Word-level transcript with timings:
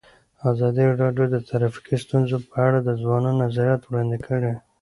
ازادي 0.49 0.85
راډیو 1.01 1.25
د 1.31 1.35
ټرافیکي 1.49 1.95
ستونزې 2.05 2.37
په 2.49 2.55
اړه 2.67 2.79
د 2.81 2.89
ځوانانو 3.01 3.39
نظریات 3.43 3.81
وړاندې 3.85 4.17
کړي. 4.27 4.53